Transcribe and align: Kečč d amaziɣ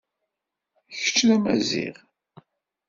Kečč 0.97 1.17
d 1.27 1.29
amaziɣ 1.35 1.95